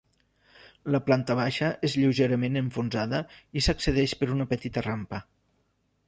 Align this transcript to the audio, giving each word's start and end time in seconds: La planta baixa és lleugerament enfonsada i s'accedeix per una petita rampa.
La 0.93 0.99
planta 1.09 1.33
baixa 1.39 1.67
és 1.89 1.95
lleugerament 2.03 2.57
enfonsada 2.61 3.19
i 3.61 3.63
s'accedeix 3.65 4.15
per 4.23 4.31
una 4.37 4.47
petita 4.55 4.83
rampa. 4.87 5.21